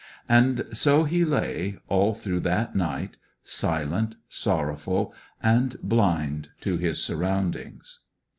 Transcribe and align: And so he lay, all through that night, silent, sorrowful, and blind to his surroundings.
And 0.27 0.63
so 0.73 1.03
he 1.03 1.23
lay, 1.23 1.77
all 1.87 2.15
through 2.15 2.39
that 2.39 2.75
night, 2.75 3.17
silent, 3.43 4.15
sorrowful, 4.29 5.13
and 5.43 5.77
blind 5.83 6.49
to 6.61 6.77
his 6.77 7.03
surroundings. 7.03 7.99